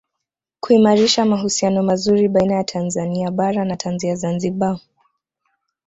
Kuimarisha 0.59 1.25
mahusiano 1.25 1.83
mazuri 1.83 2.27
baina 2.27 2.55
ya 2.55 2.63
Tanzania 2.63 3.31
Bara 3.31 3.65
na 3.65 3.75
Tanzania 3.77 4.15
Zanzibar 4.15 4.79